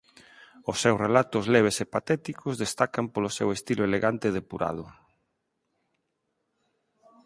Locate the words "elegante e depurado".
3.89-4.85